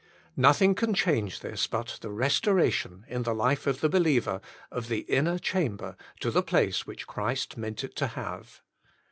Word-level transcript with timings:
Nothing 0.35 0.73
can 0.73 0.95
change 0.95 1.41
this 1.41 1.67
but 1.67 1.99
the 2.01 2.09
restoration, 2.09 3.05
in 3.07 3.21
the 3.21 3.35
life 3.35 3.67
of 3.67 3.81
the 3.81 3.87
believer, 3.87 4.41
of 4.71 4.87
the 4.87 5.01
inner 5.01 5.37
chamber 5.37 5.95
to 6.21 6.31
the 6.31 6.41
place 6.41 6.87
which 6.87 7.05
Christ 7.05 7.55
meant 7.55 7.83
it 7.83 7.95
to 7.97 8.07
have. 8.07 8.63